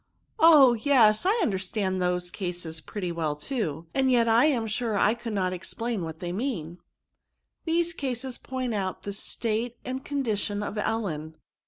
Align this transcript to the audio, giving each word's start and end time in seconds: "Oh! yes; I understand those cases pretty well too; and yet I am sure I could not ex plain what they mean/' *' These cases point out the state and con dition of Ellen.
"Oh! 0.39 0.73
yes; 0.73 1.27
I 1.27 1.39
understand 1.43 2.01
those 2.01 2.31
cases 2.31 2.81
pretty 2.81 3.11
well 3.11 3.35
too; 3.35 3.85
and 3.93 4.09
yet 4.11 4.27
I 4.27 4.45
am 4.45 4.65
sure 4.65 4.97
I 4.97 5.13
could 5.13 5.31
not 5.33 5.53
ex 5.53 5.75
plain 5.75 6.01
what 6.01 6.17
they 6.21 6.31
mean/' 6.33 6.79
*' 7.23 7.65
These 7.67 7.93
cases 7.93 8.39
point 8.39 8.73
out 8.73 9.03
the 9.03 9.13
state 9.13 9.77
and 9.85 10.03
con 10.03 10.23
dition 10.23 10.67
of 10.67 10.79
Ellen. 10.79 11.35